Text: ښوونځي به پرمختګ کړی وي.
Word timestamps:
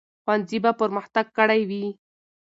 ښوونځي 0.23 0.57
به 0.63 0.71
پرمختګ 0.81 1.25
کړی 1.37 1.61
وي. 1.69 1.85